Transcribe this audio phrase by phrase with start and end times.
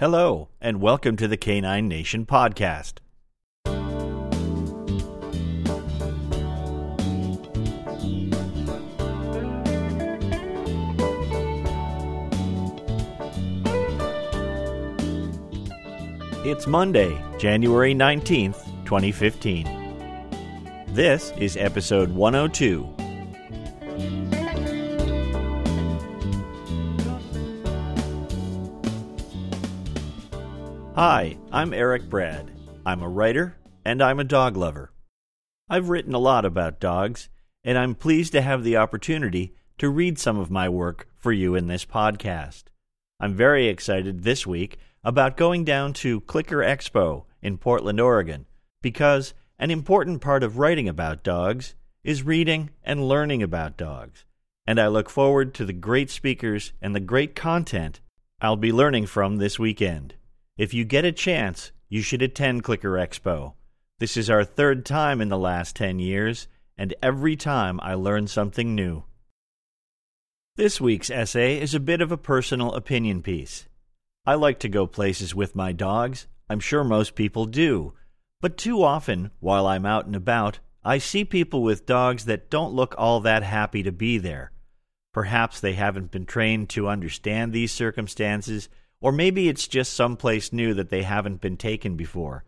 [0.00, 3.00] Hello, and welcome to the Canine Nation podcast.
[16.46, 19.68] It's Monday, January 19th, 2015.
[20.94, 22.88] This is episode 102.
[31.02, 32.50] Hi, I'm Eric Brad.
[32.84, 33.56] I'm a writer
[33.86, 34.92] and I'm a dog lover.
[35.66, 37.30] I've written a lot about dogs,
[37.64, 41.54] and I'm pleased to have the opportunity to read some of my work for you
[41.54, 42.64] in this podcast.
[43.18, 48.44] I'm very excited this week about going down to Clicker Expo in Portland, Oregon,
[48.82, 51.74] because an important part of writing about dogs
[52.04, 54.26] is reading and learning about dogs.
[54.66, 58.00] And I look forward to the great speakers and the great content
[58.42, 60.12] I'll be learning from this weekend.
[60.60, 63.54] If you get a chance, you should attend Clicker Expo.
[63.98, 68.26] This is our third time in the last 10 years, and every time I learn
[68.26, 69.04] something new.
[70.56, 73.68] This week's essay is a bit of a personal opinion piece.
[74.26, 76.26] I like to go places with my dogs.
[76.50, 77.94] I'm sure most people do.
[78.42, 82.74] But too often, while I'm out and about, I see people with dogs that don't
[82.74, 84.52] look all that happy to be there.
[85.14, 88.68] Perhaps they haven't been trained to understand these circumstances,
[89.00, 92.44] or maybe it's just someplace new that they haven't been taken before.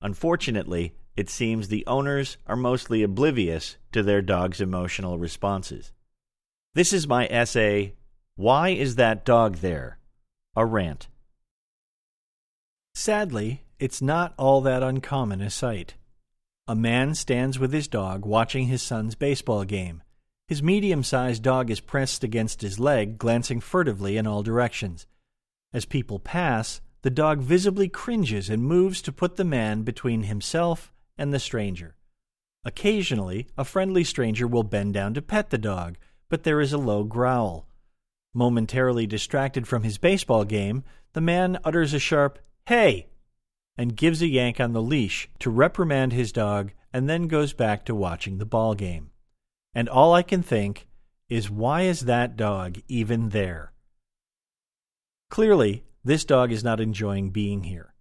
[0.00, 5.92] Unfortunately, it seems the owners are mostly oblivious to their dog's emotional responses.
[6.74, 7.94] This is my essay,
[8.36, 9.98] Why is That Dog There?
[10.54, 11.08] A Rant.
[12.94, 15.94] Sadly, it's not all that uncommon a sight.
[16.68, 20.02] A man stands with his dog watching his son's baseball game.
[20.48, 25.06] His medium sized dog is pressed against his leg, glancing furtively in all directions.
[25.72, 30.92] As people pass, the dog visibly cringes and moves to put the man between himself
[31.16, 31.96] and the stranger.
[32.64, 36.78] Occasionally, a friendly stranger will bend down to pet the dog, but there is a
[36.78, 37.68] low growl.
[38.34, 40.82] Momentarily distracted from his baseball game,
[41.12, 43.06] the man utters a sharp, Hey!
[43.78, 47.84] and gives a yank on the leash to reprimand his dog and then goes back
[47.84, 49.10] to watching the ball game.
[49.74, 50.88] And all I can think
[51.28, 53.72] is why is that dog even there?
[55.30, 57.92] Clearly, this dog is not enjoying being here.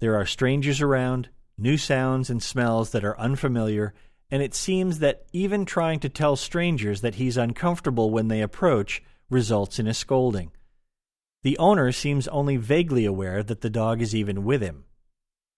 [0.00, 3.94] There are strangers around, new sounds and smells that are unfamiliar,
[4.30, 9.02] and it seems that even trying to tell strangers that he's uncomfortable when they approach
[9.30, 10.50] results in a scolding.
[11.42, 14.84] The owner seems only vaguely aware that the dog is even with him.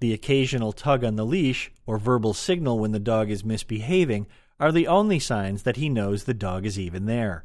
[0.00, 4.26] The occasional tug on the leash or verbal signal when the dog is misbehaving
[4.60, 7.44] are the only signs that he knows the dog is even there.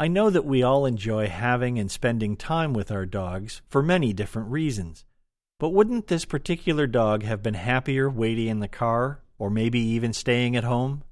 [0.00, 4.14] I know that we all enjoy having and spending time with our dogs for many
[4.14, 5.04] different reasons.
[5.58, 10.14] But wouldn't this particular dog have been happier waiting in the car, or maybe even
[10.14, 11.04] staying at home?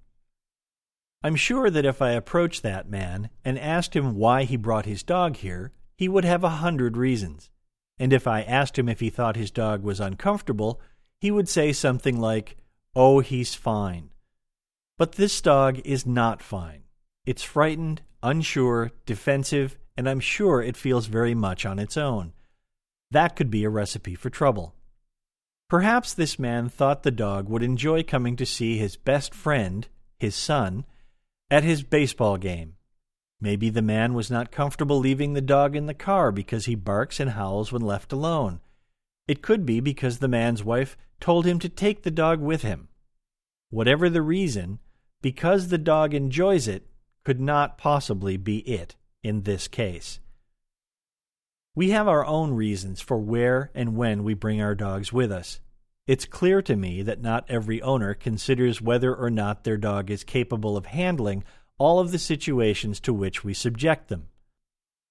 [1.23, 5.03] I'm sure that if I approached that man and asked him why he brought his
[5.03, 7.51] dog here, he would have a hundred reasons.
[7.99, 10.81] And if I asked him if he thought his dog was uncomfortable,
[11.21, 12.57] he would say something like,
[12.97, 14.09] Oh, he's fine.
[14.97, 16.85] But this dog is not fine.
[17.27, 22.33] It's frightened, unsure, defensive, and I'm sure it feels very much on its own.
[23.11, 24.75] That could be a recipe for trouble.
[25.69, 29.87] Perhaps this man thought the dog would enjoy coming to see his best friend,
[30.19, 30.85] his son,
[31.51, 32.75] at his baseball game.
[33.41, 37.21] Maybe the man was not comfortable leaving the dog in the car because he barks
[37.21, 38.61] and howls when left alone.
[39.27, 42.89] It could be because the man's wife told him to take the dog with him.
[43.71, 44.79] Whatever the reason,
[45.21, 46.87] because the dog enjoys it,
[47.29, 50.19] could not possibly be it in this case.
[51.75, 55.61] We have our own reasons for where and when we bring our dogs with us.
[56.07, 60.25] It's clear to me that not every owner considers whether or not their dog is
[60.25, 61.45] capable of handling
[61.77, 64.29] all of the situations to which we subject them.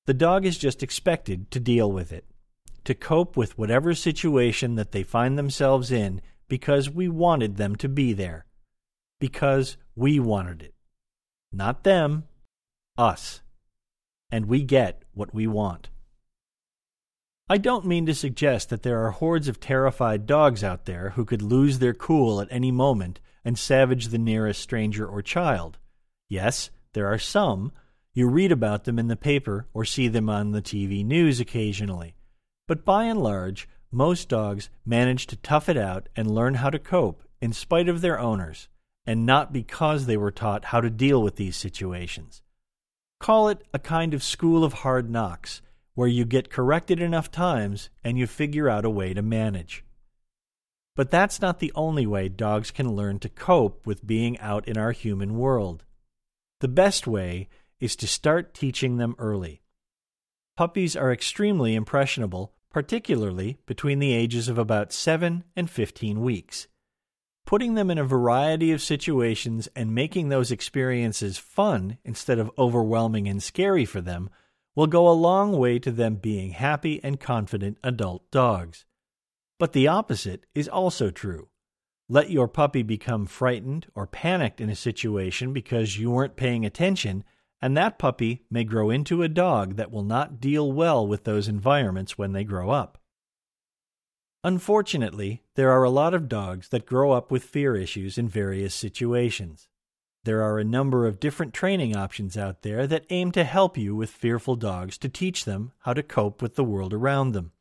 [0.07, 2.25] The dog is just expected to deal with it,
[2.85, 7.87] to cope with whatever situation that they find themselves in because we wanted them to
[7.87, 8.47] be there,
[9.19, 10.73] because we wanted it.
[11.57, 12.25] Not them,
[12.99, 13.41] us.
[14.31, 15.89] And we get what we want.
[17.49, 21.25] I don't mean to suggest that there are hordes of terrified dogs out there who
[21.25, 25.79] could lose their cool at any moment and savage the nearest stranger or child.
[26.29, 27.71] Yes, there are some.
[28.13, 32.13] You read about them in the paper or see them on the TV news occasionally.
[32.67, 36.77] But by and large, most dogs manage to tough it out and learn how to
[36.77, 38.67] cope in spite of their owners
[39.07, 42.43] and not because they were taught how to deal with these situations.
[43.19, 45.61] Call it a kind of school of hard knocks,
[45.95, 49.83] where you get corrected enough times and you figure out a way to manage.
[50.95, 54.77] But that's not the only way dogs can learn to cope with being out in
[54.77, 55.85] our human world.
[56.59, 57.49] The best way
[57.79, 59.61] is to start teaching them early.
[60.55, 66.67] Puppies are extremely impressionable, particularly between the ages of about 7 and 15 weeks.
[67.47, 73.29] Putting them in a variety of situations and making those experiences fun instead of overwhelming
[73.29, 74.29] and scary for them
[74.75, 78.83] will go a long way to them being happy and confident adult dogs.
[79.59, 81.47] But the opposite is also true.
[82.09, 87.23] Let your puppy become frightened or panicked in a situation because you weren't paying attention,
[87.61, 91.47] and that puppy may grow into a dog that will not deal well with those
[91.47, 92.97] environments when they grow up.
[94.43, 98.75] Unfortunately, there are a lot of dogs that grow up with fear issues in various
[98.75, 99.67] situations.
[100.23, 103.95] There are a number of different training options out there that aim to help you
[103.95, 107.53] with fearful dogs to teach them how to cope with the world around them.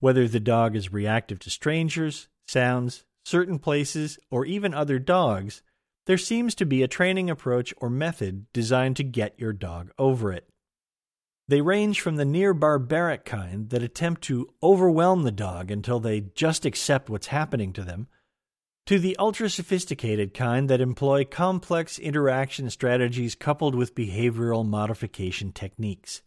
[0.00, 5.62] Whether the dog is reactive to strangers, sounds, certain places, or even other dogs,
[6.06, 10.32] there seems to be a training approach or method designed to get your dog over
[10.32, 10.48] it.
[11.48, 16.20] They range from the near barbaric kind that attempt to overwhelm the dog until they
[16.34, 18.06] just accept what's happening to them
[18.84, 26.22] to the ultra sophisticated kind that employ complex interaction strategies coupled with behavioral modification techniques.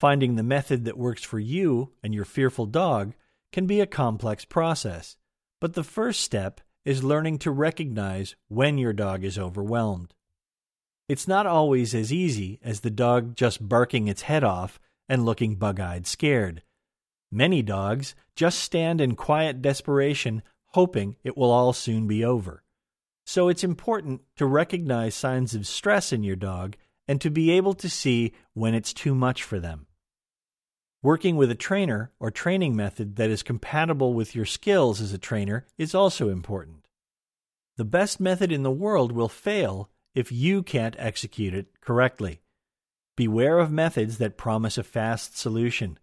[0.00, 3.14] Finding the method that works for you and your fearful dog
[3.52, 5.16] can be a complex process,
[5.60, 10.14] but the first step is learning to recognize when your dog is overwhelmed.
[11.08, 14.78] It's not always as easy as the dog just barking its head off
[15.08, 16.62] and looking bug eyed scared.
[17.30, 22.62] Many dogs just stand in quiet desperation hoping it will all soon be over.
[23.24, 26.76] So it's important to recognize signs of stress in your dog
[27.06, 29.86] and to be able to see when it's too much for them.
[31.02, 35.18] Working with a trainer or training method that is compatible with your skills as a
[35.18, 36.86] trainer is also important.
[37.76, 42.40] The best method in the world will fail if you can't execute it correctly.
[43.16, 45.98] Beware of methods that promise a fast solution.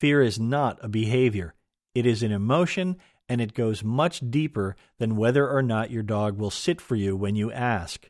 [0.00, 1.54] Fear is not a behavior,
[1.94, 2.96] it is an emotion
[3.28, 7.16] and it goes much deeper than whether or not your dog will sit for you
[7.16, 8.08] when you ask.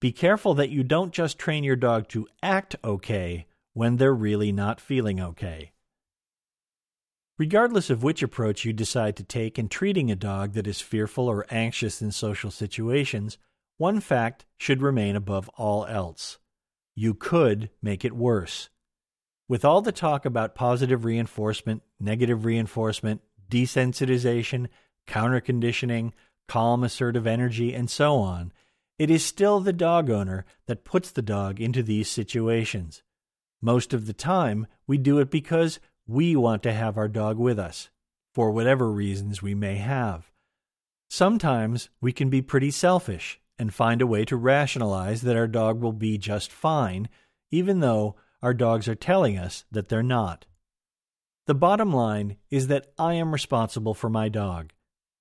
[0.00, 4.52] Be careful that you don't just train your dog to act okay when they're really
[4.52, 5.72] not feeling okay.
[7.38, 11.28] Regardless of which approach you decide to take in treating a dog that is fearful
[11.28, 13.36] or anxious in social situations,
[13.78, 16.38] one fact should remain above all else.
[16.94, 18.70] You could make it worse.
[19.48, 23.20] With all the talk about positive reinforcement, negative reinforcement,
[23.50, 24.68] desensitization,
[25.06, 26.14] counter conditioning,
[26.48, 28.52] calm assertive energy, and so on,
[28.98, 33.02] it is still the dog owner that puts the dog into these situations.
[33.60, 37.58] Most of the time, we do it because we want to have our dog with
[37.58, 37.90] us,
[38.32, 40.30] for whatever reasons we may have.
[41.10, 45.80] Sometimes we can be pretty selfish and find a way to rationalize that our dog
[45.80, 47.08] will be just fine,
[47.50, 50.46] even though our dogs are telling us that they're not.
[51.46, 54.72] The bottom line is that I am responsible for my dog.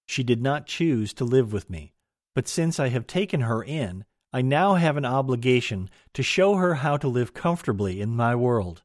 [0.07, 1.93] She did not choose to live with me,
[2.33, 6.75] but since I have taken her in, I now have an obligation to show her
[6.75, 8.83] how to live comfortably in my world.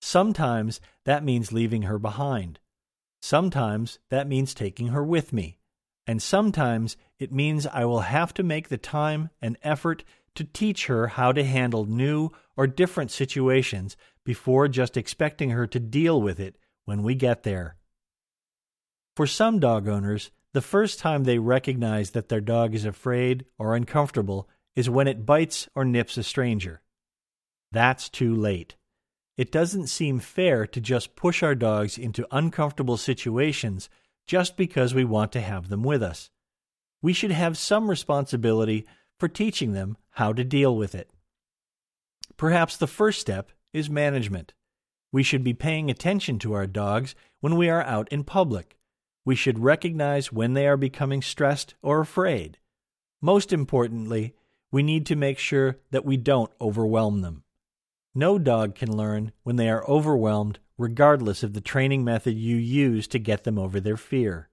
[0.00, 2.60] Sometimes that means leaving her behind.
[3.20, 5.57] Sometimes that means taking her with me.
[6.08, 10.04] And sometimes it means I will have to make the time and effort
[10.36, 15.78] to teach her how to handle new or different situations before just expecting her to
[15.78, 17.76] deal with it when we get there.
[19.16, 23.76] For some dog owners, the first time they recognize that their dog is afraid or
[23.76, 26.80] uncomfortable is when it bites or nips a stranger.
[27.70, 28.76] That's too late.
[29.36, 33.90] It doesn't seem fair to just push our dogs into uncomfortable situations
[34.28, 36.30] just because we want to have them with us.
[37.02, 38.86] We should have some responsibility
[39.18, 41.10] for teaching them how to deal with it.
[42.36, 44.52] Perhaps the first step is management.
[45.10, 48.76] We should be paying attention to our dogs when we are out in public.
[49.24, 52.58] We should recognize when they are becoming stressed or afraid.
[53.22, 54.34] Most importantly,
[54.70, 57.44] we need to make sure that we don't overwhelm them.
[58.14, 63.06] No dog can learn when they are overwhelmed, regardless of the training method you use
[63.08, 64.48] to get them over their fear.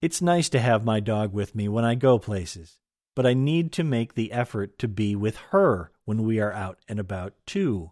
[0.00, 2.78] It's nice to have my dog with me when I go places,
[3.14, 6.78] but I need to make the effort to be with her when we are out
[6.88, 7.90] and about too.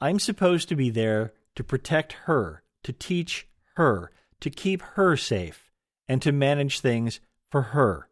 [0.00, 5.70] I'm supposed to be there to protect her, to teach her, to keep her safe,
[6.08, 8.08] and to manage things for her.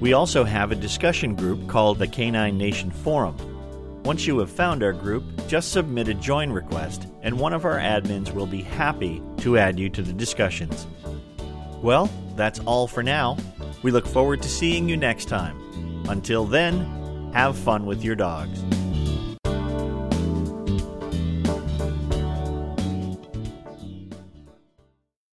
[0.00, 3.36] We also have a discussion group called the Canine Nation Forum.
[4.04, 7.78] Once you have found our group, just submit a join request, and one of our
[7.78, 10.86] admins will be happy to add you to the discussions.
[11.82, 13.38] Well, that's all for now.
[13.82, 15.58] We look forward to seeing you next time.
[16.08, 16.95] Until then,
[17.36, 18.75] have fun with your dogs.